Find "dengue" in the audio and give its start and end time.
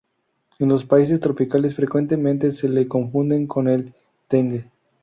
4.31-4.65